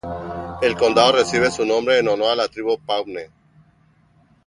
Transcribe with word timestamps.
El 0.63 0.75
condado 0.77 1.11
recibe 1.11 1.51
su 1.51 1.63
nombre 1.63 1.99
en 1.99 2.07
honor 2.07 2.31
a 2.31 2.35
la 2.35 2.47
tribu 2.47 2.75
Pawnee. 2.87 3.29